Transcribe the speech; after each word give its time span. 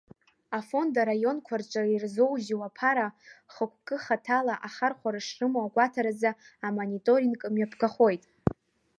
Афонд 0.57 0.93
араионқәа 1.01 1.55
рҿы 1.61 1.81
ирзоужьу 1.93 2.61
аԥара 2.67 3.07
хықәкыхаҭала 3.53 4.55
ахархәара 4.67 5.21
шрымоу 5.27 5.65
агәаҭаразы 5.67 6.31
амониторинг 6.67 7.41
мҩаԥгахоит. 7.53 8.23